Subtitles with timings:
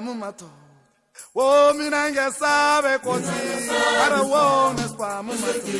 [0.00, 0.48] spamumato.
[1.34, 3.40] Wo mina ngesabe kosi
[4.04, 5.72] ara wona spamumato.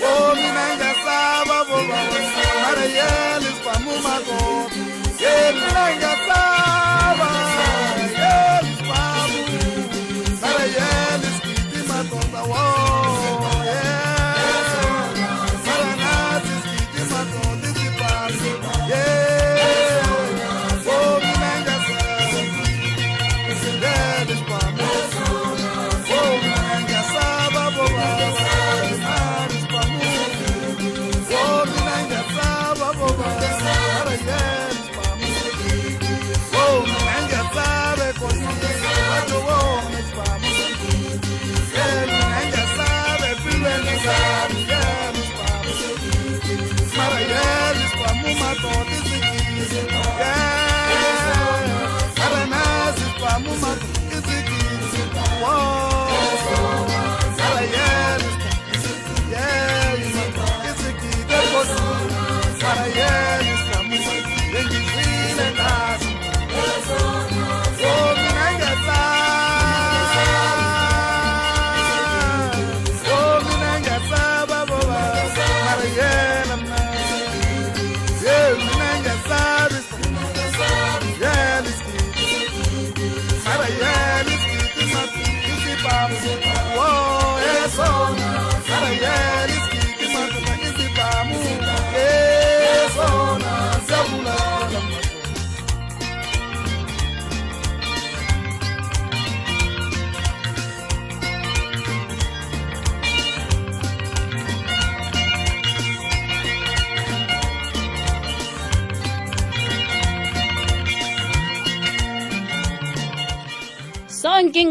[0.00, 1.98] Wo mina ngesaba boba
[2.68, 4.62] ara yele spamumato.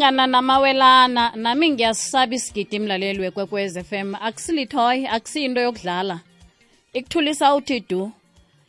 [0.02, 6.20] Sonkingana namawelana nami ngiyasisaba isigidi mlaleli wekwekwez FM akusilithoyi akusiyinto yokudlala.
[6.94, 8.12] Ikuthulisa uthi du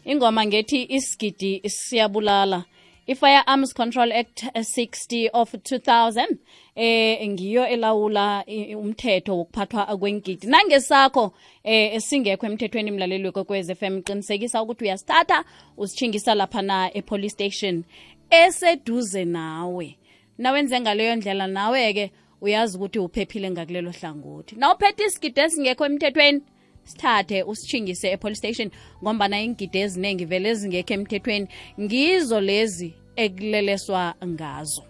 [0.04, 2.64] ingoma ngethi isigidi siyabulala.
[3.06, 6.36] I-firearms control act 60 of 2000
[6.76, 8.44] eh ngiyo elawula
[8.76, 10.46] umthetho wokuphathwa kwengidi.
[10.46, 11.32] Nangesakho
[11.64, 15.44] eh singekho emthethweni mlaleli wekwekwez FM qinisekisa ukuthi uyasithatha
[15.76, 17.84] usitshingisa laphana e-police station.
[18.30, 19.96] Eseduze nawe
[20.42, 22.10] nawenze ngaleyo ndlela nawe-ke
[22.40, 24.56] uyazi ukuthi uphephile ngakulelo hlangothi.
[24.56, 26.40] Nawuphethe isigidi esingekho emthethweni?
[26.84, 28.70] Sithathe usitshingise e-police station
[29.02, 31.46] ngombana iingidi eziningi vele ezingekho emthethweni
[31.80, 34.82] ngizo lezi ekuleleswa ngazo.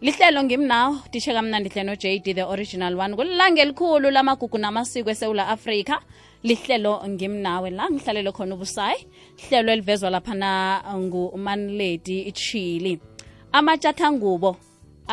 [0.00, 3.14] Lihlelo ngimnawo tishe kamnandi hle no-jd the original one.
[3.14, 6.02] Kulilanga elikhulu lamagugu namasiko esewula afrika.
[6.42, 9.06] Lihlelo ngimnawe la ngihlalele khona ubusayi.
[9.48, 12.98] Hlelo elivezwa laphana ngumanledi ichili
[13.52, 14.56] amathathangubo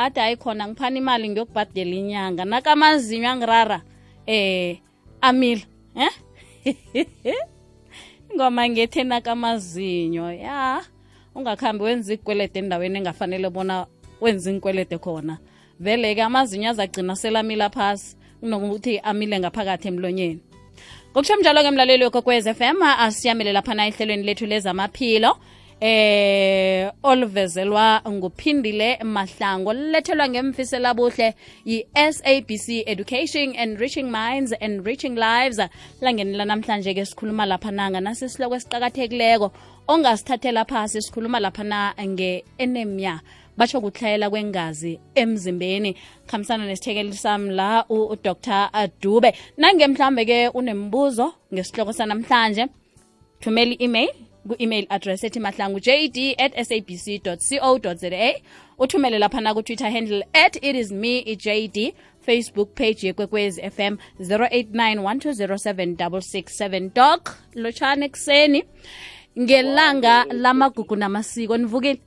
[0.04, 2.46] athi hayi khona ngiphana imali ngiyokubhadela inyanga.
[2.46, 3.82] Nakamazinyo angirara
[4.26, 4.78] eh
[5.22, 5.66] amila
[7.26, 7.42] eh
[8.32, 10.82] ingoma ngethe nakamazinyo ya
[11.36, 13.86] ungakhambi wenza ikwelede endaweni engafanele bona
[14.22, 15.38] wenza inkwelede khona.
[15.80, 20.40] Vele-ke amazinyo azagcina selamila phasi kunokuthi amile ngaphakathi emlonyeni.
[21.12, 25.38] Ngokusho njalo-ke mlaleli wekokwez m asiyamele laphana ehlelweni lethu lezamaphilo
[25.82, 31.36] eh oluvezelwa nguphindile mahlango lilethelwa ngemfisela buhle
[31.66, 35.60] yi-sabc education enriching minds enriching lives.
[36.02, 39.52] Langeni lanamhlanje ke sikhuluma laphananga nasisihloko esiqakathekileko
[39.88, 43.22] ongasithathela phasi sikhuluma laphana nge-enemia
[43.58, 45.96] batsho kutlhayela kwengazi emzimbeni.
[46.28, 48.36] Khambisana nesithekeli sami la udr
[49.02, 52.68] dube nange mhlambe-ke unembuzo ngesihloko sanamhlanje
[53.42, 54.29] thumela i-email.
[54.50, 57.40] Ku-email address ethi mahlangu jd at sabc co
[57.94, 58.34] za
[58.80, 61.94] uthumele laphana ku-twitter handle at it is me ijd
[62.26, 68.64] facebook page yekwekwezi fm 0891207667 doc lotshana ekuseni.
[69.40, 72.02] Ngelanga lamagugu namasiko nivukile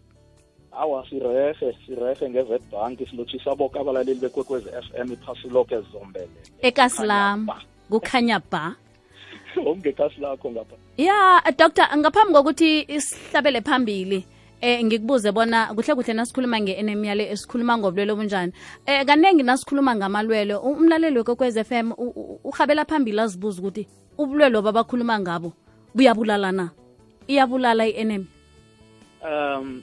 [0.73, 6.29] awa sirehe sirehe bank silotshisa boke abalaleli bekwekwezi FM iphasi loke zombele
[6.63, 7.49] ekasi lam
[7.91, 8.75] kukhanya ba
[9.67, 10.77] ongekasi lakho ngapha.
[10.97, 14.27] Ya doctor ngaphambi kokuthi isihlabele phambili
[14.61, 18.53] eh ngikubuze bona kuhle kuhle nasikhuluma nge-enemia le esikhuluma ngobulwele obunjani.
[18.87, 21.93] Eh kaningi nasikhuluma ngamalwelo umlaleli wekokwez f m
[22.45, 23.89] uhabela phambili azibuza ukuthi
[24.19, 25.53] ubulwelo babakhuluma ngabo
[25.95, 26.71] buyabulala na?
[27.29, 28.27] Iyabulala i-enemia
[29.23, 29.83] um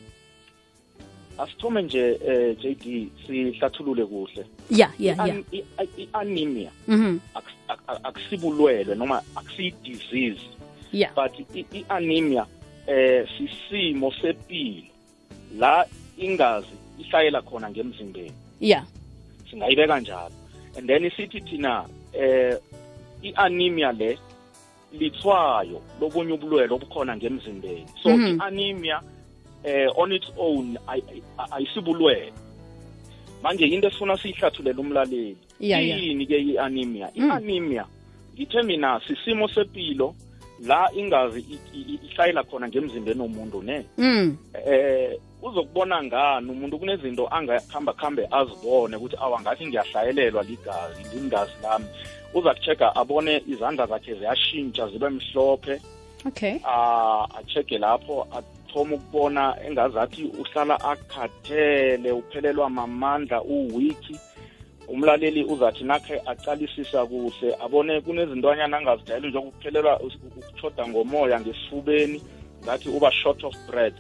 [1.39, 4.45] asithome nje eh JD sihlathulule kuhle.
[4.69, 5.36] Ya ya ya.
[5.97, 7.19] I-anemia mhm.
[7.36, 10.41] Aks- ak- ak- akusibulwele noma akusiyi-disease
[10.94, 11.09] ya.
[11.15, 12.45] But i- i-anemia
[12.88, 14.83] eh sisimo sepilo
[15.57, 15.86] la
[16.18, 16.68] ingazi
[17.00, 18.31] ihlayela khona ngemzimbeni.
[18.62, 18.85] Ya.
[19.50, 20.31] Singayibeka njalo.
[20.77, 22.57] And then sithi thina eh
[23.24, 24.18] i-anemia le
[24.94, 27.85] lithwayo lobunye ubulwele obukhona ngemzimbeni.
[28.03, 28.27] So Mhm.
[28.38, 29.01] i-anemia
[29.63, 32.33] eh on its own ay- ay- ayisibulwele
[33.44, 35.38] manje into esifuna siyihlathulele umlaleli.
[35.59, 35.95] Ya, ya.
[35.97, 37.09] yini ke i-anemia?
[37.15, 37.29] Mm.
[37.29, 37.85] i-anemia
[38.35, 40.15] ngithe mina sisimo sepilo
[40.65, 43.85] la ingazi i- i- ihlayela khona ngemzimbeni womuntu ne?
[43.97, 44.38] Mm.
[44.65, 51.85] Eh uzokubona ngani umuntu kunezinto angahamba khambe azibone ukuthi awa ngathi ngiyahlayelelwa ligazi lingazi lami.
[52.33, 55.81] Uza kuchecka abone izandla zakhe ziyashintsha zibe mhlophe.
[56.27, 56.59] Okay.
[56.65, 58.27] Ah achecke lapho
[58.69, 64.16] athoma ukubona engazathi uhlala akhathele uphelelwa mamandla uwiki
[64.88, 72.21] umlaleli uzathi nakhe aqalisisa kuhle abone kunezintwanyana angazijayeli njengokuphelelwa ukutshoda ngomoya ngesifubeni
[72.63, 74.00] ngathi uba short of breath.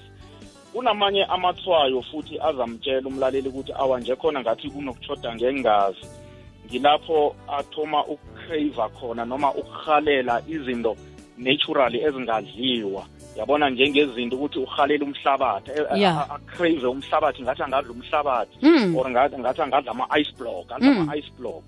[0.73, 6.05] Kunamanye amathwayo futhi azamtshela umlaleli ukuthi awa nje khona ngathi kunokutshoda ngengazi
[6.65, 10.95] ngilapho athoma ukucrave khona noma ukuhalela izinto
[11.37, 13.05] naturally ezingadliwa.
[13.37, 16.17] Yabona njengezinto ukuthi uhalela umhlabathi eh, Yeah.
[16.17, 18.95] a- a- acrave umhlabathi ngathi angadla umhlabathi Mm.
[18.95, 20.99] or ngathi ngathi angadla ama-ice block adla Mm.
[21.01, 21.63] ama-ice block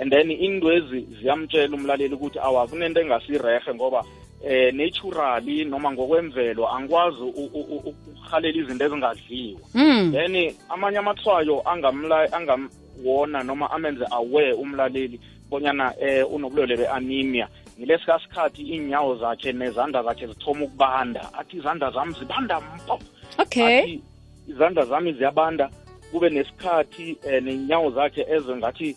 [0.00, 4.04] and then indwezi ziyamtshela umlaleli ukuthi awa kunento engasirehe ngoba
[4.44, 11.62] eh naturally noma ngokwemvelo angikwazi u- u- u- ukuhalela izinto ezingadliwa mm then amanye amathwayo
[11.68, 15.20] angamla angamwona noma amenze aware umlaleli
[15.50, 17.48] bonyana eh unobulwele be-anemia
[17.82, 21.28] ngilesikasikhathi iinyawo zakhe nezandla zakhe zithoma ukubanda.
[21.34, 22.98] Athi izandla zami zibanda mpo
[23.38, 23.78] okay.
[23.78, 24.02] Athi
[24.48, 25.70] izandla zami ziyabanda.
[26.12, 28.96] Kube nesikhathi um nenyawo zakhe ezo ngathi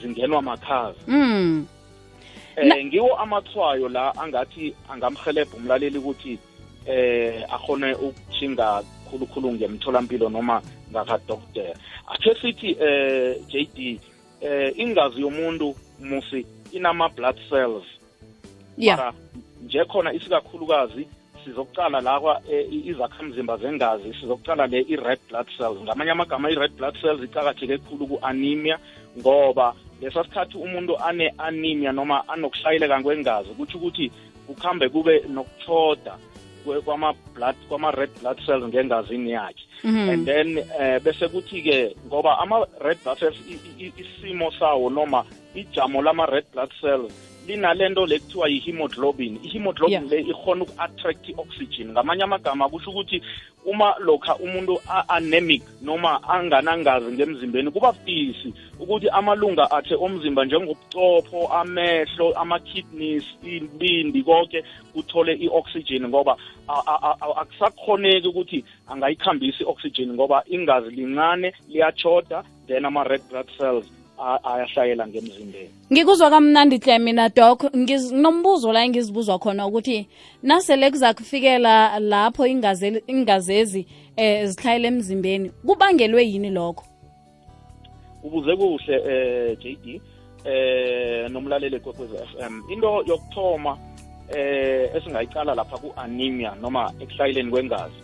[0.00, 1.00] zingenwa makhaza.
[1.06, 1.66] Mm
[2.56, 6.38] eh ngiwo amathwayo la angathi angamhelebha umlaleli ukuthi
[6.86, 11.76] eh akhone ukujinga khulukhulu ngemtholampilo noma ngakadokotela
[12.08, 14.00] akhe sithi eh JD
[14.40, 17.84] eh ingazi yomuntu musi inama blood cells
[18.78, 19.12] ya mara
[19.64, 21.08] nje khona isikakhulukazi
[21.44, 25.78] sizokuqala la kwa eh, i- izakhamzimba zengazi sizokuqala le i-red blood cells.
[25.82, 28.78] Ngamanye amagama i-red blood cells iqakatheke kakhulu ku-anemia
[29.18, 34.10] ngoba lesa sikhathi umuntu ane-anemia noma anokuhlayeleka kwengazi kutsho ukuthi
[34.46, 36.18] kuhambe kube nokutshoda
[36.66, 39.62] kwe- kwama-blood kwama-red blood cells ngengazini yakhe.
[39.84, 44.50] And mhm then eh bese kuthi ke ngoba ama red blood cells i- i- isimo
[44.58, 45.24] sawo noma
[45.54, 47.12] ijamo lama red blood cells
[47.46, 49.38] linalento lekuthiwa yi-hemoglobin.
[49.42, 50.10] I-hemoglobin Yeah.
[50.10, 53.22] le ikhona uku-attract i-oxygen ngamanye amagama kusho ukuthi
[53.64, 62.32] uma lokha umuntu a-anemic noma anganangazi ngemzimbeni kuba budisi ukuthi amalunga akhe omzimba njengobuchopho amehlo
[62.38, 66.36] ama-kidneys ibindi konke kuthole i-oxygen ngoba
[66.68, 73.86] a- a- a- akusakhoneki ukuthi angayikhambisa i-oxygen ngoba ingazi lincane liyachoda then ama-red blood cells.
[74.18, 75.70] A- ayahlayela ngemzimbeni.
[75.92, 80.08] Ngikuzwa kamnandi hle mina Ngiz- nginombuzo la engizibuzwa khona ukuthi
[80.42, 86.84] nasele kuza kufikela lapho ingaze- ingazezi eh zihlayele emzimbeni kubangelwe yini lokho?
[88.22, 90.00] Ubuze kuhle eh JD
[90.44, 93.78] eh nomlaleli kwekwezi FM into yokuthoma
[94.36, 97.94] eh esingayiqala lapha ku-anemia noma ekuhlayeleni kwengazi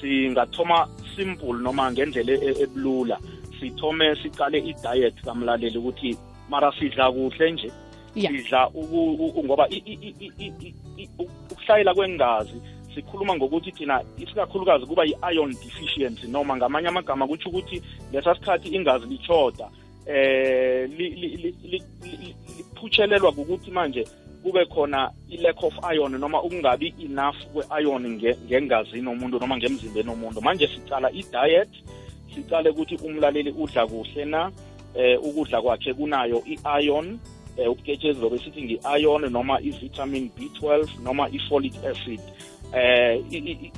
[0.00, 3.18] singathoma simple noma ngendlela e- ebulula.
[3.60, 6.16] Sithome siqale i-diet kamlaleli ukuthi
[6.48, 7.70] mara sidla kuhle nje
[8.14, 8.70] sidla
[9.44, 9.68] ngoba
[11.50, 12.62] ukuhlayela kwengazi
[12.94, 19.06] sikhuluma ngokuthi thina isikakhulukazi kuba yi-iron deficiency noma ngamanye amagama kutsho ukuthi lesa sikhathi ingazi
[19.06, 19.68] lichoda
[20.06, 24.04] eh li- li- li- li- li- liphutshelelwa ukuthi manje
[24.42, 30.40] kube khona i-lack of iron noma ukungabi enough kwe-iron nge- ngengazini womuntu noma ngemzimbeni womuntu.
[30.40, 31.68] Manje sicala i-diet
[32.34, 34.52] sicale ukuthi umlaleli udla kuhle na
[34.94, 37.18] eh ukudla kwakhe kunayo i-iron
[37.56, 42.20] eh ubuketshezi zobe sithi ngi-iron noma i-vitamin B12 noma i-folic acid
[42.72, 43.24] eh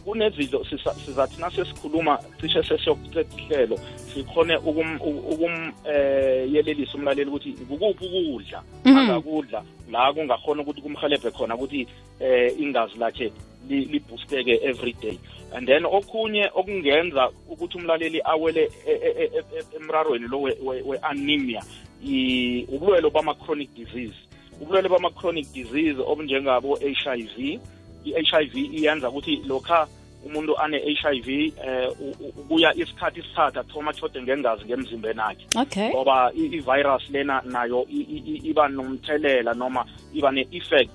[0.05, 0.65] kunezinto
[1.05, 3.77] sizathi nasesikhuluma cishe sesiyokuqeda
[4.15, 8.97] sikhone ukum ukum eh umlaleli ukuthi kukuphi ukudla Mhm.
[8.97, 11.87] angakudla la kungakhona ukuthi kumhelebhe khona ukuthi
[12.21, 13.33] eh ingazi lakhe
[13.69, 15.19] li- liboosteke every day.
[15.55, 20.57] And then okunye okungenza ukuthi umlaleli awele e- e- e- e- e- emrarweni lo we-
[20.63, 21.63] we- we-anemia
[22.07, 24.15] i- ubulwelo bama-chronic disease.
[24.61, 27.61] Ubulwelo bama-chronic disease obunjengabo HIV
[28.05, 29.87] i-HIV iyenza ukuthi lokha
[30.27, 31.29] umuntu ane-HIV
[31.65, 35.47] eh u- u- kuya isikhathi isithathu athoma athode ngengazi ngemzimbeni akhe.
[35.61, 35.89] Okay.
[35.91, 40.93] Ngoba i- i-virus lena nayo i- i- i- iba nomthelela noma iba ne-effect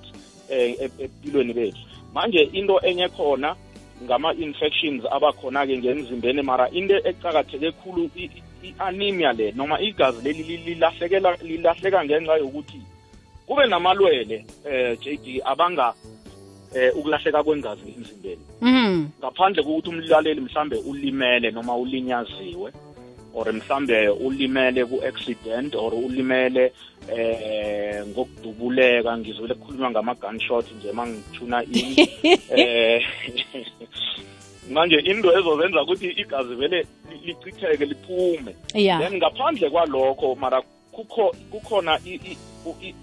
[0.50, 1.78] eh, e- empilweni bethu.
[2.16, 3.56] Manje into enye khona
[4.04, 8.10] ngama-infections abakhona-ke ngemzimbeni mara into ecakatheke khulu
[8.62, 12.80] i-anemia le noma igazi leli lilahlekela lilahleka ngenxa yokuthi
[13.46, 15.94] kube namalwele eh JD abanga
[16.74, 18.44] eh ukulahleka kwengazi emzimbeni.
[18.60, 19.08] Mhm.
[19.18, 22.72] Ngaphandle kokuthi umlaleli mhlambe ulimele noma ulinyaziwe.
[23.36, 26.72] Or mhlambe ulimele ku-accident or ulimele
[27.16, 32.08] eh ngokudubuleka ngizwele kukhulunywa ngama-gunshot nje uma ngithuna ini
[32.56, 33.02] eh
[34.70, 36.86] manje into ezozenza ukuthi igazi vele
[37.24, 38.54] lichitheke liphume.
[38.98, 40.62] Then ngaphandle kwalokho mara
[40.92, 42.00] kukho kukhona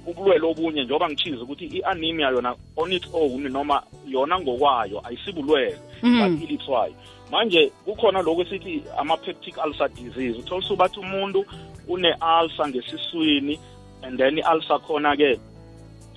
[0.07, 6.19] ubulwele obunye njengoba ngichize ukuthi i-anemia yona on its own noma yona ngokwayo ayisibulwele Mhm.
[6.19, 6.93] but ilithwayo
[7.33, 10.39] manje kukhona lokhu esithi ama-peptic ulcer disease.
[10.39, 11.45] Uthola bathi umuntu
[11.87, 13.59] une-ulcer ngesiswini
[14.03, 15.39] and then i-ulcer khona-ke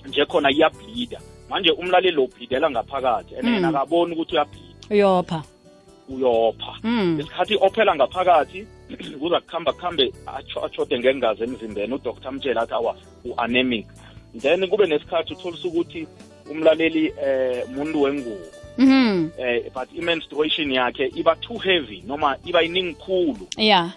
[0.05, 1.19] nje khona iyabhlida
[1.49, 3.53] manje umlaleli lo ubhlidela ngaphakathi and Mm.
[3.53, 5.43] yena akaboni ukuthi uyabhlida uyopha.
[6.09, 6.73] Uyopha.
[6.83, 8.67] Mm isikhathi ophela ngaphakathi
[9.19, 10.13] kuza kuhamba kuhambe
[10.63, 11.93] achode ngengazi emzimbeni.
[11.93, 12.95] Udoktor amtshela athi awa
[13.25, 13.87] u-anemic.
[14.39, 16.07] Then kube nesikhathi utholisa ukuthi
[16.51, 18.45] umlaleli eh muntu wengubo.
[18.77, 23.47] Mhm eh but i-menstruation yakhe iba too heavy noma iba iningi khulu.
[23.57, 23.91] Yeah.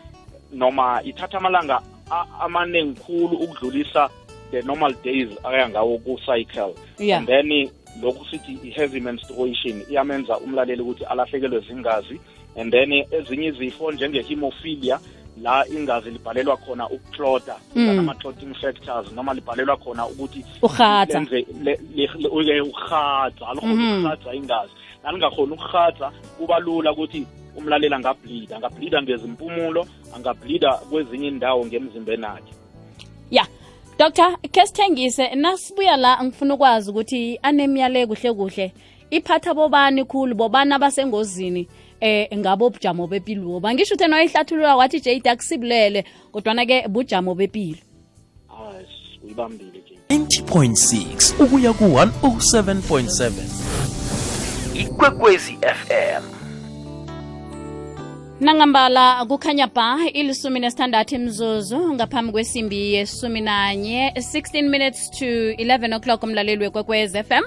[0.53, 4.11] Noma ithatha amalanga a- amaningi khulu ukudlulisa
[4.51, 6.75] the normal days aya ngawo ku-cycle.
[6.99, 7.19] Yeah.
[7.19, 7.71] And then
[8.03, 12.21] lokhu sithi i-heavy menstruation iyamenza umlaleli ukuthi alahlekelwe zingazi.
[12.57, 14.99] And then ezinye izifo njenge-hemophilia
[15.43, 17.99] la ingazi libhalelwa khona ukuklota Mm.
[17.99, 23.99] ama-clotting factors noma libhalelwa khona ukuthi urhatsa lenze le- le- le- uye alikhona Mhm.
[23.99, 24.73] ukurhatsa ingazi
[25.05, 32.53] nalingakhona ukurhatsa kuba lula ukuthi umlaleli angablida angablida ngezimpumulo angablida kwezinye indawo ngemzimbeni akhe
[33.31, 33.47] ya
[33.99, 38.73] doctor ke sithengise nasibuya la ngifuna ukwazi ukuthi anemiyale kuhle kuhle
[39.11, 41.69] iphatha bobani khulu bobani abasengozini
[42.01, 43.61] eh ngabo bujamo bepilo.
[43.61, 47.79] Bangisho uthe noyihlathulula wathi jade akusibulele kodwana-ke bujamo bepilo.
[49.25, 53.33] Uyibambile nje 90.6 ukuya ku-107.7
[54.75, 56.25] ikwekwezi fm
[58.41, 66.23] nangambala kukhanya ba ilisumi nesithandathu imzuzu ngaphambi kwesimbi yesumi nanye 16 minutes to 11 o'clock
[66.23, 67.45] umlaleli wekwekwez fm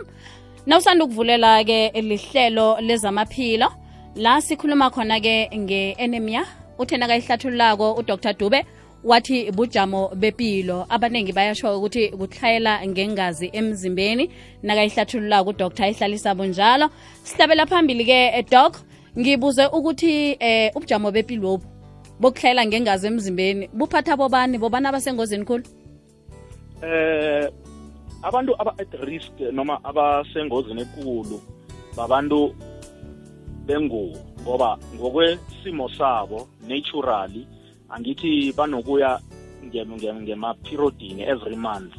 [0.66, 3.72] nawusanda ukuvulela-ke lihlelo lezamaphilo
[4.16, 6.46] la sikhuluma khona-ke nge-anemia.
[6.80, 8.34] Uthena nakayihlathululako udr.
[8.38, 8.66] Dube
[9.04, 10.86] wathi bujamo bepilo.
[10.90, 14.30] Abaningi bayasho ukuthi kutlhayela ngengazi emzimbeni.
[14.64, 15.88] Nakayihlathululako udr.
[15.90, 16.90] ihlalisa bunjalo.
[17.24, 18.78] Sihlabela phambili-ke doc
[19.18, 21.66] ngibuze ukuthi eh ubujamo bepilo obu
[22.20, 24.58] bokuhlayela ngengazi emzimbeni buphatha bobani?
[24.58, 25.64] Bobani abasengozini khulu?
[26.84, 27.50] Eh
[28.24, 31.42] abantu aba at risk noma abasengozini ekulu
[31.98, 32.56] babantu
[33.66, 37.48] bengubo ngoba ngokwesimo sabo naturally
[37.90, 39.20] angithi banokuya
[39.66, 41.94] ngem- ngem- ngema-periodini every month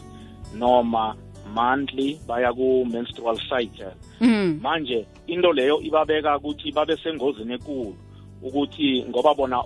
[0.54, 1.16] noma
[1.54, 3.92] monthly baya ku-menstrual cycle.
[4.20, 7.94] Mhm manje into leyo ibabeka ukuthi babe sengozini enkulu
[8.42, 9.58] ukuthi ngoba bona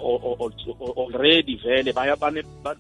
[0.97, 1.93] already vele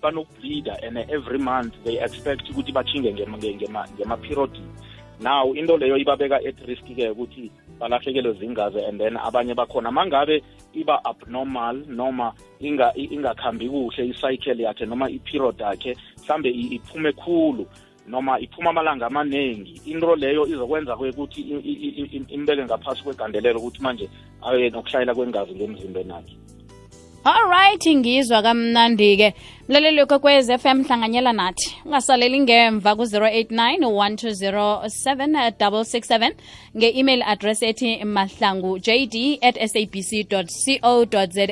[0.02, 4.50] banokubleeda and every month they expect ukuthi bachinge ngema- ngema- ngema-period
[5.20, 10.42] now into leyo ibabeka at risk-ke ukuthi balahlekelwe zingazi and then abanye bakhona mangabe
[10.74, 17.12] iba abnormal noma inga- i- ingakhambi kuhle i-cycle yakhe noma i-period yakhe mhlambe i- iphume
[17.12, 17.66] khulu
[18.08, 23.58] noma iphuma amalanga amaningi into leyo izokwenza-ke ukuthi i- i- i- i- imbeke ngaphasi kwegandelelo
[23.58, 24.08] ukuthi manje
[24.42, 26.36] abe nokuhlayela kwengazi ngemzimbeni akhe
[27.24, 29.34] alright ngizwa kamnandi-ke
[29.68, 31.76] mlaleli kwekwez fm hlanganyela nathi.
[31.84, 36.32] Ungasaleli ngemva ku-089 1207667
[36.76, 40.24] nge-email address ethi mahlangu jd at sabc
[40.80, 41.46] co za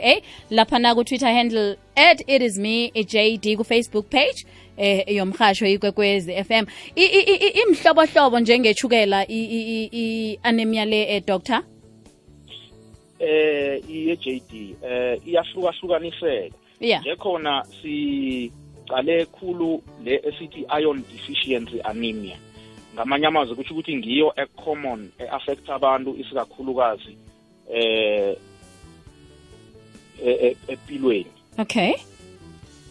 [0.51, 4.47] laphana ku-twitter handle at it is me jd ku-facebook page
[4.77, 6.67] eh yomhasho ikwekwezi fm
[7.63, 11.63] imhlobohlobo njengechukela i-anemia le eh, doctor
[13.19, 17.01] eh iye-JD eh iyahlukahlukaniseka yeah.
[17.01, 22.37] Nje khona siqale khulu le esithi iron deficiency anemia.
[22.95, 27.17] Ngamanye amazwi kusho ukuthi ngiyo e-common e-affect abantu isikakhulukazi
[27.73, 28.37] eh
[30.25, 31.93] e- e- empilweni okay.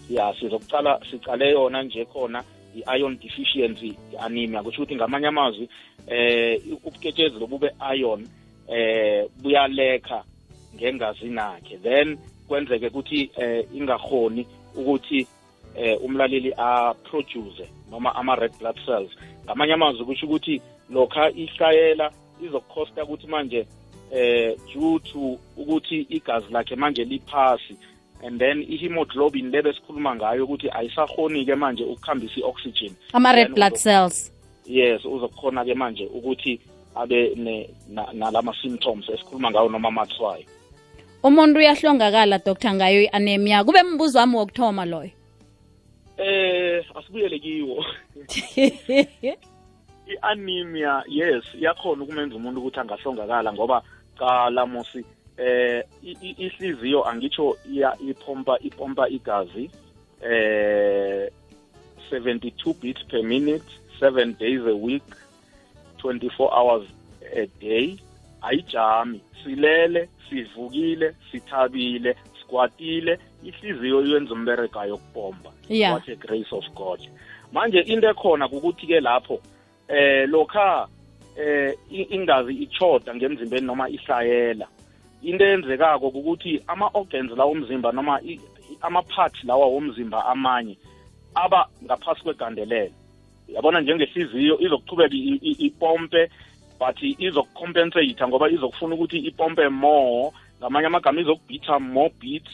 [0.10, 2.44] Ya sizokucala sicale yona nje khona
[2.75, 4.63] i-iron deficiency anemia.
[4.63, 5.70] Kusho ukuthi ngamanye amazwi
[6.08, 8.27] eh ubuketshezi lobube iron
[8.67, 10.24] eh buyalekha
[10.75, 12.17] ngengazini yakhe then
[12.48, 15.27] kwenzeke ukuthi eh ingahoni ukuthi
[15.75, 19.12] eh umlaleli a produce noma ama red blood cells.
[19.45, 23.67] Ngamanye amazwi kusho ukuthi lokha ihlayela izokukhosta ukuthi manje
[24.12, 27.77] eh due to ukuthi igazi lakhe manje liphasi
[28.24, 32.95] and then i-hemoglobin le besikhuluma ngayo ukuthi ayisahoni-ke manje ukuhambisa i-oxygen.
[33.13, 34.31] Ama-red blood cells.
[34.65, 36.60] Yes uzokhona-ke manje ukuthi
[36.95, 37.35] abe
[38.13, 40.45] nalama-symptoms esikhuluma ngawo noma amathwayo
[41.25, 43.63] umuntu uyahlongakala dr ngayo i-anemia.
[43.63, 45.11] Kube mbuzo wami wokuthoma loyo.
[46.17, 47.85] Eh asibuyele kiwo.
[50.13, 53.81] I-anemia yes iyakhona ukumenza umuntu ukuthi angahlongakala ngoba
[54.17, 55.05] qala mosi
[55.37, 55.83] eh
[56.37, 57.57] ihliziyo angitsho
[58.09, 59.69] ipompa ipompa igazi
[60.21, 61.29] eh
[62.11, 63.65] 72 beats per minute
[63.99, 65.03] 7 days a week
[66.05, 66.88] 24 hours
[67.35, 67.97] a day
[68.41, 69.21] ayijami.
[69.43, 75.93] Silele sivukile sithabile sikwatile ihliziyo yenza umbereka yokupompa Yeah.
[75.93, 77.00] what a grace of god.
[77.51, 79.39] Manje into ekhona kukuthi ke lapho
[79.88, 80.88] eh lokha
[81.38, 84.67] eh ingazi ichoda ngemzimbeni noma ihlayela.
[85.24, 88.19] Into eyenzekako ukuthi ama-organs lawo omzimba noma
[88.81, 90.77] ama-parts lawa womzimba amanye
[91.35, 92.91] aba ngaphasi kwegandelelo.
[93.53, 96.29] Yabona njengehliziyo izokuchubeka i- i- ipompe
[96.79, 102.51] but izokucompensate ngoba izokufuna ukuthi ipompe more ngamanye amagama izokubhitha more beats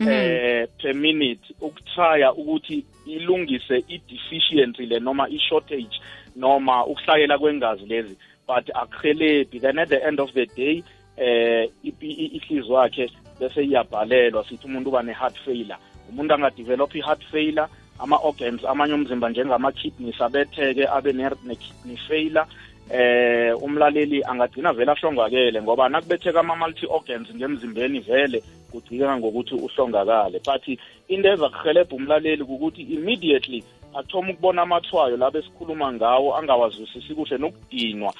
[0.00, 6.00] eh per minute ukutrya ukuthi ilungise i-deficiency le noma i-shortage
[6.36, 8.16] noma ukuhlayela kwengazi lezi
[8.46, 10.82] but akuhelebhi then at the end of the day
[11.16, 15.76] eh ipi- i- ihliziyo wakhe bese iyabhalelwa sithi umuntu uba ne-heart failure.
[16.10, 17.66] Umuntu angadevelop i-heart failure
[17.98, 22.44] ama-organs amanye omzimba njengama-kidneys abetheke abe ne- ne-kidney failure.
[22.90, 30.40] Eh umlaleli angagcina vele ahlongakele ngoba nakubetheka ama-multi organs ngemzimbeni vele kugcina ngokuthi uhlongakale.
[30.44, 30.64] But
[31.08, 33.62] into eza kuhelebha umlaleli ukuthi immediately
[33.94, 38.14] athoma ukubona amathwayo labe sikhuluma ngawo angawazwisisi kuhle nokudinwa.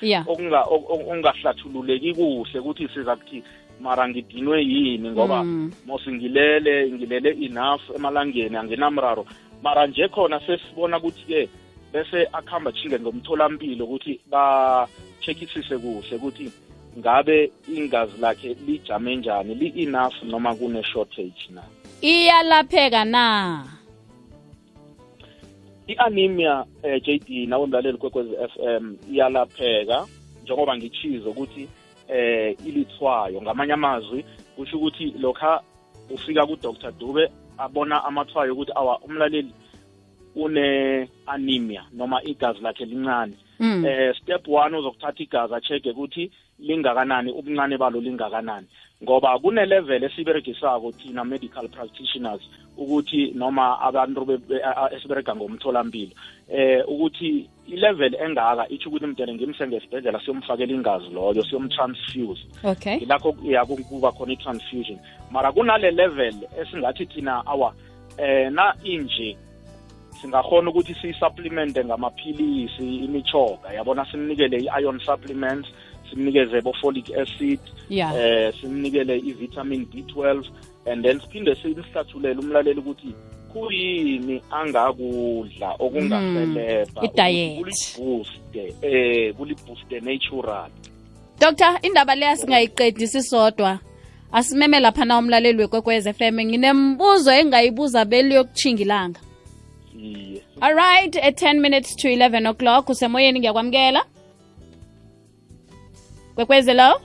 [1.03, 3.43] Okungahlathululeki kuhle ukuthi siza kuthi
[3.81, 5.11] mara ngidinwe yini?
[5.11, 5.73] Ngoba Mm.
[5.87, 9.25] mose ngilele ngilele enough emalangeni anginamraro
[9.62, 11.49] mara nje khona sesibona ukuthi-ke
[11.92, 16.53] bese akuhamba chinge ngomtholampilo ukuthi ba-checkisise kuhle ukuthi
[16.99, 21.62] ngabe ingazi lakhe lijame njani li-enough noma kune-shortage na.
[22.03, 23.64] Iyalapheka na?
[25.87, 30.07] I-anemia eh, JD nawe mlaleli kwekwezi FM iyalapheka
[30.42, 31.68] njengoba ngichizo ukuthi
[32.09, 33.42] eh ilithwayo.
[33.42, 34.25] Ngamanye amazwi
[34.57, 35.61] kusho ukuthi lokha
[36.11, 39.53] ufika ku-Dr Dube abona amathwayo ukuthi awa umlaleli
[40.37, 43.85] une anemia noma igazi lakhe lincane Mm.
[43.85, 48.66] eh step 1 uzokuthatha igazi acheke ukuthi lingakanani ubuncane balo lingakanani
[49.03, 52.40] ngoba kune level esiberegisako thina medical practitioners
[52.79, 54.41] ukuthi noma abantu
[54.97, 56.14] esiberega ngomtholampilo
[56.49, 62.45] eh ukuthi ilevel engaka ithi ukuthi mdele ngimse ngesibhedlela siyomfakela ingazi loyo siyomtransfuse.
[62.64, 62.97] Okay.
[62.97, 64.99] Ilakho ya kuba khona i-transfusion.
[65.31, 67.75] Mara kunale level esingathi thina awa
[68.19, 69.37] eh na inje
[70.21, 75.69] singakhona ukuthi siyi-supplemente ngamaphilisi imichoga yabona simnikele i-iron supplements
[76.11, 78.14] simnikeze bo-folic acid Yeah.
[78.17, 80.45] eh simnikele i-vitamin b12
[80.90, 83.14] and then siphinde simhlathulele umlaleli ukuthi
[83.53, 90.70] kuyini angakudla okungaseleba kulibooste eh kulibooste natural.
[91.40, 93.79] Doctor indaba leya singayiqedi sisodwa.
[94.33, 99.14] Asimeme lapha na umlaleli wekwekwez FM nginembuzo engayibuza beli yokuchinga
[100.61, 104.05] All right at 10 minutes to 11 o'clock usemoyeni ngiyakwamukela?
[106.35, 107.01] Kwekwez lo?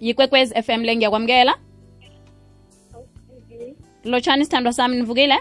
[0.00, 1.54] Yikwekwezi FM le ngiyakwamukela
[4.06, 5.38] lotshani sithandwa sami nivukile?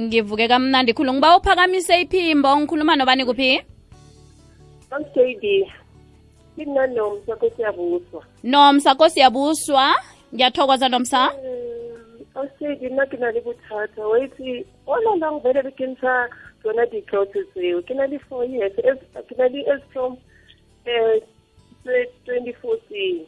[0.00, 1.12] Ngivuke kamnandi khulu.
[1.12, 3.62] Ngiba uphakamise iphimbo ngikhuluma nobani kuphi?
[5.14, 5.44] JD
[6.56, 9.94] mina nomsa kusiyabuswa nomsa kosiyabuswa
[10.34, 11.32] ngiyathokoza nomsa.
[12.34, 16.28] Awusedi nna ke na le bothata waitse all along vele be ke ntsha
[16.62, 20.16] tsona diclots tseo ke na le four years ke na le as from
[20.86, 21.20] um
[22.24, 23.26] twenty fourteen.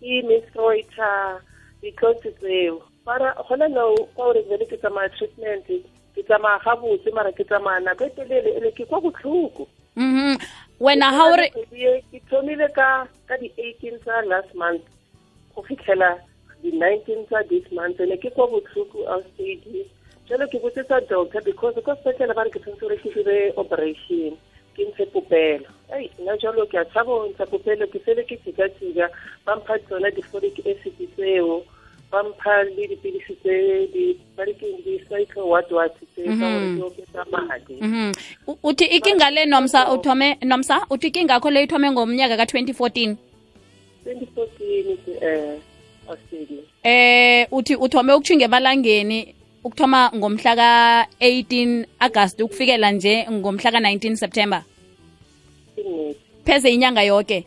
[0.00, 1.40] Ke menstruata
[1.86, 5.66] diclots tseo mara gona no kwa gore vele ke tsamaya treatment
[6.14, 9.68] ke tsamaya ga botse mara ke tsamaya nako e telele ele ke kwa botlhoko.
[9.96, 10.36] Mhm
[10.80, 14.84] wena ha o re e, ke thomile ka ka di-eighteen tsa last month
[15.54, 16.20] go fitlhela
[16.62, 19.86] di-nineteen tsa this month ene ke kwa botlhoko outstage
[20.28, 24.36] jalo ke botsetsa doctor because ko sepetlele ba re ke tshwanetse gore ke dire operation
[24.76, 25.72] ke ntshe popelo.
[25.96, 29.08] Ei nna jalo ke a tshaba go ntsha popelo ke fele ke tsika-tsika
[29.48, 31.64] ba mpha tsona di-foric acid tseo
[32.10, 36.68] ba mpha le dipilisi tse di ba re keng di-cycle what what tse tsa gore
[36.74, 37.74] di oketsa madi
[38.62, 43.16] uthi ikinga le nomsa uthome nomsa uthi ikinga yakho le ithome ngomnyaka ka-2014
[44.06, 45.60] 2014 um
[46.08, 46.62] australia.
[46.82, 54.62] Eh uthi uthome ukuthinga ebalangeni ukuthoma ngomhla ka-18 agasti ukufikela nje ngomhla ka-19 september?
[56.44, 57.46] Pheze inyanga yoke?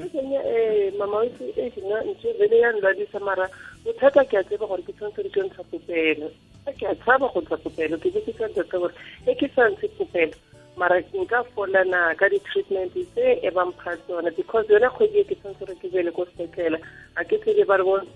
[0.00, 3.48] Ezenye um mama wethu e nna ntho vele ya nlwadisa mara
[3.84, 6.30] bothata ke a tseba gore ke tshwanetse re ke ntsha popelo.
[6.78, 8.94] Ke a tshaba go ntsha popelo ke be ke sa ntse gore
[9.26, 10.32] e ke sa ntshe popelo
[10.76, 15.64] mara nka folana ka di-treatment tse e bampha tsona because yone kgwedi e ke tshwanetse
[15.68, 16.78] re ke bele ko sepetlela
[17.16, 18.06] a ke tsebe ba re bo um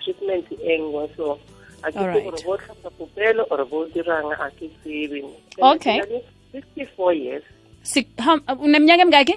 [0.00, 1.38] treatment engwe so
[1.84, 5.20] a ke tsebe gore bo tlhapsa popelo or bo dirang a ke tsebe.
[5.60, 6.00] Okay.
[6.52, 7.42] sixty-four years.
[7.82, 9.34] Si- ha- uneminyaka emingakhi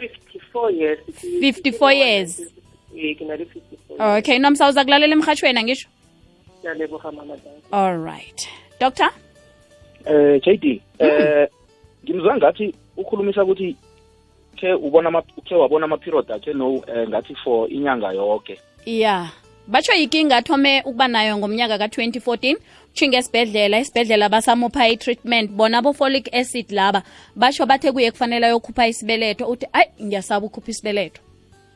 [0.00, 0.98] 54 years.
[1.40, 2.40] 54 years.
[2.96, 5.88] eh 54 okay nomsa uza kulalela emhatshweni angisho?
[7.72, 8.48] All right.
[8.80, 9.10] Doctor?
[10.06, 11.48] Eh JD eh
[12.04, 13.76] ngimzwa ngathi ukhulumisa ukuthi
[14.56, 19.28] ke ubona ama ke wabona ama period akhe no eh, ngathi for inyanga yonke ya
[19.68, 22.56] batsho yikinga athome ukuba nayo ngomnyaka ka-2014
[22.92, 25.50] utshinga esibhedlela esibhedlela basamupha i-treatment.
[25.50, 27.02] Bona bo-folic acid laba
[27.36, 29.46] basho bathe kuye kufanele ayokhupha isibeletho.
[29.46, 31.20] Uthi ayi ngiyasaba ukhupha isibeletho.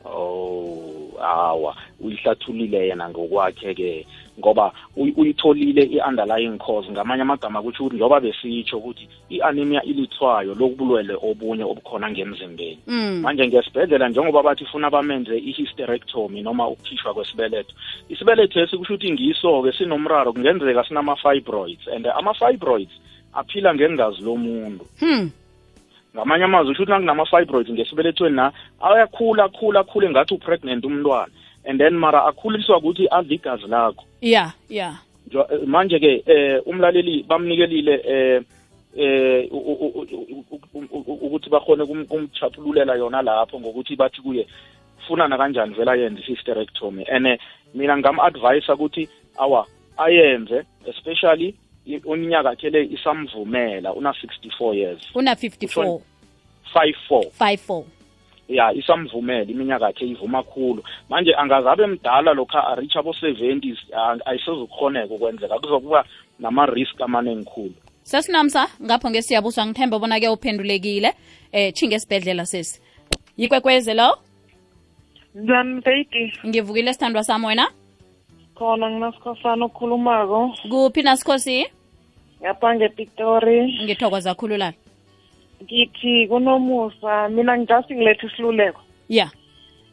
[0.05, 4.07] Oh hawa uyihlathulile yena ngokwakhe ke
[4.39, 6.91] ngoba uy- uyitholile i-underlying cause.
[6.91, 12.79] Ngamanye amagama kutsho ukuthi njengoba besitsho ukuthi i-anemia ilithwayo lokubulwele obunye obukhona ngemzimbeni.
[12.87, 13.21] Mm.
[13.21, 17.73] manje ngesibhedlela njengoba bathi funa bamenze i-hysterectomy noma ukukhishwa kwesibeletho
[18.09, 21.87] isibeletho esi kusho ukuthi ngiso-ke sinomraro kungenzeka sinama-fibroids.
[21.87, 22.91] And ama-fibroids
[23.33, 24.85] aphila ngengazi lomuntu.
[24.99, 25.29] Hmm.
[26.15, 28.51] Ngamanye amazwi usho ukuthi nakunama-fibroids ngesibelethweni na
[28.81, 31.31] ayakhula akhula akhule ngathi upregnant umntwana
[31.65, 34.97] and then mara akhuliswa ukuthi adle igazi lakho ya ya
[35.33, 38.41] eh, manje-ke eh umlaleli bamnikelile eh
[38.97, 39.47] eh
[41.21, 44.47] ukuthi bakhone kum- kumchaphululela yona lapho ngokuthi bathi kuye
[45.07, 47.39] funana kanjani vele ayenze i-hysterectomy and eh,
[47.73, 55.01] mina ngam-advise ukuthi awa ayenze especially iminyaka yakhe le isamvumela una-64 years.
[55.15, 55.99] Una-54
[56.75, 57.83] 5-4 54
[58.47, 60.83] ya isamvumela iminyaka yakhe ivuma khulu.
[61.09, 63.77] Manje angazabe mdala lokha aricha abo-seventies
[64.25, 66.05] ayisezukukhoneka ukwenzeka kuzokuba
[66.39, 67.73] nama-risk amaningi khulu.
[68.03, 71.13] Sesinamsa ngapho ngesiyabuswa ngithemba bona-ke uphendulekile.
[71.51, 72.81] Eh chinge esibhedlela sesi
[73.37, 74.17] yikwekweze lo?
[75.35, 77.67] Njani mfeyidi ngivukile sithandwa sami wena
[78.55, 80.55] khona nginasikhosana okhulumako.
[80.69, 81.65] Kuphi nasikhosi?
[82.41, 84.73] Ngapha ngepitori ngithokoza khulu lala
[85.63, 88.81] ngithi kunomusa mina ngijust ngiletha isiluleko.
[89.09, 89.29] Ya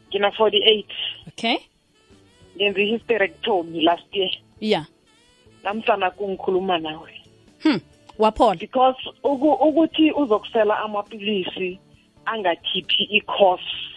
[0.09, 0.91] ngina-forty eight
[1.27, 1.57] okay.
[2.55, 4.31] Ngenze i-hysterectomy last year.
[4.61, 4.85] Ya
[5.63, 7.11] namhlana kungikhuluma nawe.
[7.63, 7.79] Hmm
[8.19, 8.59] waphola.
[8.59, 11.79] Because uku, ukuthi uzokusela amapilisi
[12.25, 13.92] angakhiphi i-course ya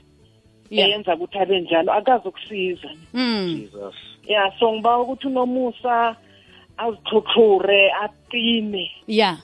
[0.71, 2.91] eyenza ukuthi abe njalo akazokusiza.
[3.13, 3.61] Hmm.
[3.61, 3.95] Jesus.
[4.27, 6.17] Ya so ngiba ukuthi unomusa
[6.77, 8.91] azixhuxhure aqine.
[9.07, 9.37] Ya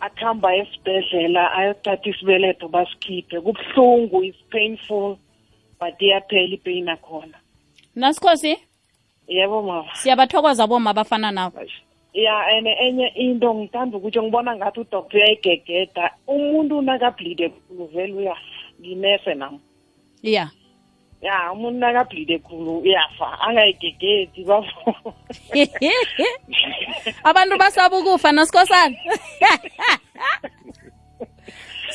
[0.00, 3.40] akuhamba esibhedlela ayothatha isibeletho basikhiphe.
[3.40, 5.16] Kubuhlungu is painful
[5.80, 7.38] but iyaphela ipain akhona
[7.96, 8.56] nasikhosi?
[9.28, 9.94] Yebo mama.
[9.94, 11.68] Siyabathokoza boma abafana nawe
[12.14, 16.10] ya and enye into ngithanda ukuthi ngibona ngathi udoktor uyayigegeda.
[16.26, 18.40] Umuntu nakablide khulu vele uyafa
[18.80, 19.58] nginese nam
[20.24, 20.48] ya
[21.20, 24.90] ya umuntu nakablide khulu uyafa angayigegedi bafo
[27.28, 28.96] abantu basaba ukufa nasikhosana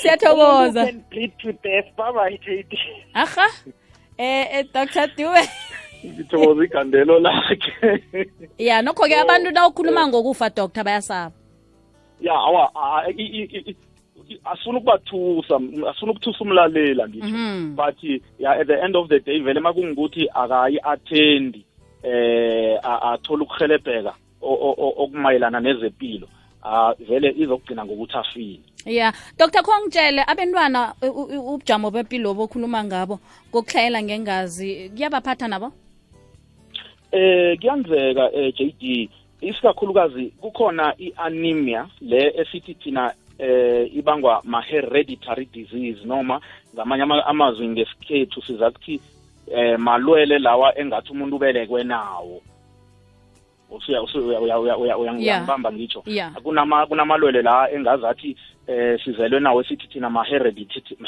[0.02, 0.88] siyathokoza.
[3.14, 3.48] Aha.
[4.18, 5.44] Eh eh dr dube.
[6.06, 8.04] Ngithokoza igandelo lakhe.
[8.58, 11.36] Ya nokho-ke abantu nawukhuluma ngokufa doctor bayasaba.
[12.22, 12.72] Ya awa
[14.46, 15.56] asifuna ukubathusa
[15.90, 17.28] asifuna ukuthusa umlalela ngisho.
[17.28, 17.76] Mhm.
[17.76, 18.04] but
[18.40, 21.66] ya at the end of the day vele makungukuthi akayi-athendi
[22.04, 26.28] eh athole athola ukuhelebheka okumayelana nezempilo
[26.64, 28.60] ah vele izokugcina ngokuthi afile.
[28.86, 33.20] Ya dr khongitshele abentwana ubujamo bempilo bokhuluma ngabo
[33.52, 35.72] kokuhlayela ngengazi kuyabaphatha nabo?
[37.12, 39.10] Eh kuyenzeka eh JD
[39.42, 46.42] isikakhulukazi kukhona i-anemia le esithi thina eh ibangwa ma-hereditary disease noma
[46.76, 49.00] ngamanye ama- amazwi ngesikhethu siza kuthi
[49.52, 52.42] eh malwele lawa engathi umuntu ubelekwe nawo.
[53.72, 55.20] Usuya- usuya- uya- uya- uya- uya- Yeah.
[55.20, 56.34] uyangibamba ngitsho Yeah.
[56.44, 58.36] kunama kunamalwele la engazathi
[58.68, 60.24] eh sizelwe nawo sithi thina ma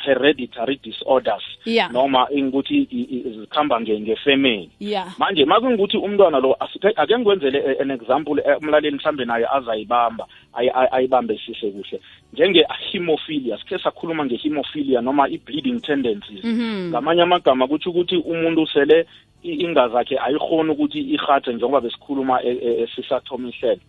[0.05, 1.91] hereditary disorders Yeah.
[1.91, 7.59] noma ingukuthi i- i- zikhamba nge- ngefamily yeah manje makungukuthi umntwana lo asike- ake ngikwenzele
[7.59, 11.99] eh, an example eh, umlaleli mhlambe naye azayibamba ayi- ayi- ayibambesise kuhle
[12.33, 16.89] njenge-hemophilia sikhe sakhuluma nge-hemophilia noma i-bleeding tendencies Mhm.
[16.89, 19.05] ngamanye amagama kutsho ukuthi umuntu sele i-
[19.43, 23.81] ingazi yakhe ayikhoni ukuthi ihathe njengoba besikhuluma e- e- sisathoma ihlelo.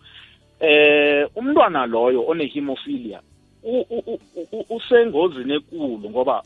[0.59, 3.19] Eh umntwana loyo one-hemophilia
[3.63, 4.19] u- u- u-
[4.51, 6.43] u- usengozini ekulu ngoba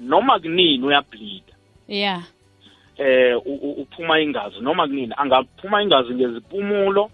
[0.00, 1.54] noma kunini uyableeda
[1.88, 2.22] yeah
[2.98, 7.10] eh u- u- uphuma ingazi noma kunini angaphuma ingazi ngezipumulo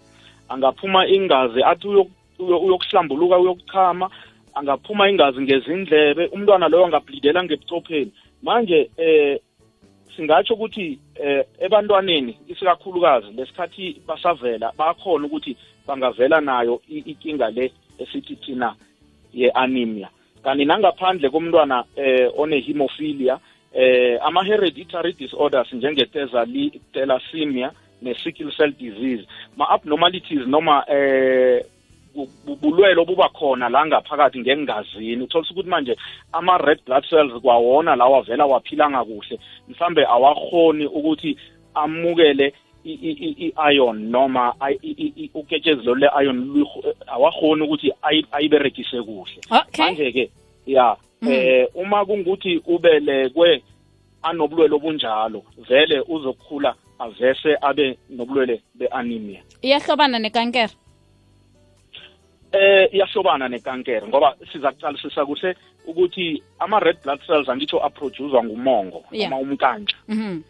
[0.49, 2.07] angaphuma ingazi athi uyo-
[2.39, 4.09] uyo- uyokuhlambuluka uyokuchama
[4.53, 8.11] angaphuma ingazi ngezindlebe umntwana loyo angablidela ngebuchopheni.
[8.43, 9.39] Manje eh
[10.15, 18.75] singatsho ukuthi eh ebantwaneni isikakhulukazi lesikhathi basavela bakhona ukuthi bangavela nayo inkinga le esithi thina
[19.33, 20.09] ye-anemia.
[20.43, 23.39] Kanti nangaphandle komntwana eh one-hemophilia
[23.73, 31.65] eh ama-hereditary disorders njenge-thalassemia ne-sickle cell disease ma-abnormalities noma eh
[32.61, 35.23] bulwelo obuba khona la ngaphakathi ngengazini.
[35.23, 35.95] Uthola ukuthi manje
[36.33, 41.37] ama-red blood cells kwawona lawa vela waphilanga kuhle mhlambe awahoni ukuthi
[41.73, 42.53] amukele
[42.85, 46.65] i-iron noma ay- i- i- i- uketshezi lolu le-iron
[47.07, 49.41] awahoni ukuthi ayi- ayiberegise kuhle.
[49.77, 50.29] Manje-ke
[50.67, 50.95] ya
[51.31, 53.63] eh uma kungukuthi ubelekwe
[54.23, 59.41] anobulwele obunjalo vele uzokhula avese abe nobulwele be-anemia.
[59.61, 60.73] Iyahlobana nekankere.
[62.55, 65.55] Eh iyahlobana nekankere ngoba siza kuqalisisa kuhle
[65.87, 70.41] ukuthi ama-red blood cells angitsho aproducwa ngumongo noma umkantsha mhm.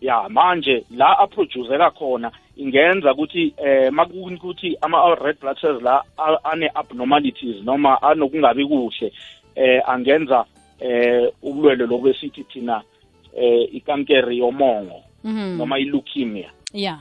[0.00, 7.64] Ya manje la aproduzeka khona ingenza ukuthi eh makukuthi ama-red blood cells la a- ane-abnormalities
[7.64, 9.12] noma anokungabi kuhle
[9.54, 10.44] eh angenza
[10.80, 12.82] eh ubulwele lobu esithi thina
[13.36, 15.56] eh ikankere yomongo mhm.
[15.58, 16.50] noma i-leukemia.
[16.72, 16.98] Yeah.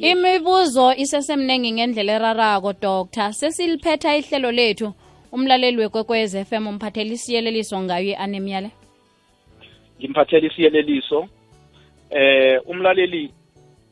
[0.00, 3.32] Imibuzo isesemningi ngendlela erarako doctor.
[3.32, 4.92] Sesiliphetha ihlelo lethu.
[5.32, 8.70] Umlaleli wekwekwez FM umphathela isiyeleliso ngayo i-anemia le.
[10.00, 11.28] Ngimphathela isiyeleliso.
[12.10, 13.30] Eh umlaleli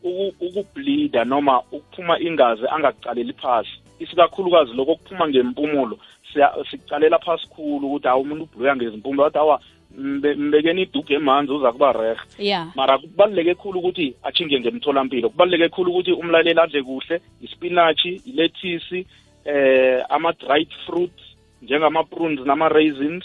[0.03, 3.71] uku- ukubleeda noma ukuphuma ingazi angaqaleli phasi.
[4.01, 5.99] Isikakhulukazi lokho kuphuma ngempumulo
[6.33, 9.65] siya- sikucalela phasi khulu ukuthi hawu umuntu ubhuluya ngezimpumulo wathi awa mbe-
[9.97, 12.77] mbekeni iduge emanzi uza kuba yeah.
[12.77, 15.29] Mara kubaluleke khulu ukuthi achinge ngemtholampilo.
[15.29, 19.07] Kubaluleke khulu ukuthi umlaleli adle kuhle ispinatshi ilethisi
[19.45, 21.23] eh ama-dried fruits
[21.63, 23.25] njengama-prunes nama-raisins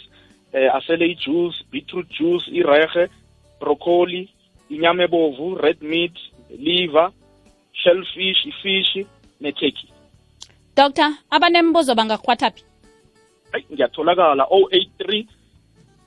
[0.54, 3.08] eh asele i-juice beetroot juice irehe
[3.60, 4.30] broccoli
[4.70, 6.14] inyama ebovu red meat
[6.58, 7.12] liver
[7.74, 9.08] shellfish ifishi
[9.42, 9.90] neturkey.
[10.76, 12.64] Doctor abanembuzo bangakhwathaphi
[13.52, 14.44] hayi ngiyatholakala.
[14.44, 15.26] 083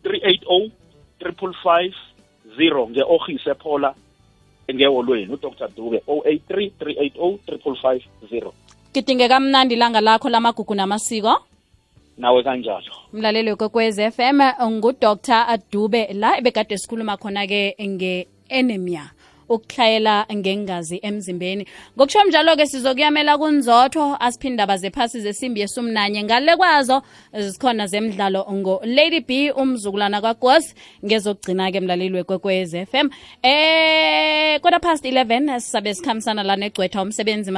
[0.04, 0.70] 380
[1.20, 1.92] 555
[2.58, 3.94] 0 nge-ohisi ephola
[4.74, 5.68] ngeholweni udr.
[5.76, 8.52] Dube 083 380 555
[8.94, 11.34] gidingeka mnandi ilanga lakho lamagugu namasiko.
[12.18, 12.94] Nawe kanjalo.
[13.12, 14.40] Mlaleli wekwekwez FM
[14.70, 15.16] ngudr.
[15.72, 19.10] Dube la ebegade sikhuluma khona-ke nge-anemia
[19.48, 21.66] ukuhlayela ngengazi emzimbeni.
[21.96, 26.22] Ngokusho njalo-ke sizokuyamela kunzotho asiphindaba zephasi zesimbi yesumnanye.
[26.22, 27.02] Ngale kwazo
[27.32, 33.10] zikhona zemidlalo ngo-lady b umzukulwana kwagos ngezokugcina-ke mlaleli wekwekwez m.
[33.42, 37.50] Eh kodwa past 11 sisabe sikhambisana la negcwetha umsebenzi